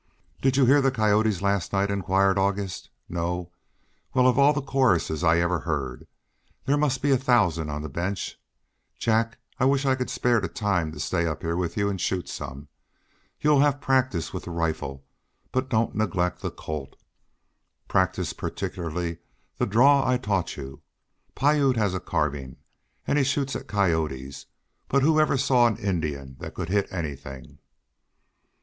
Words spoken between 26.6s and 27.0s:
hit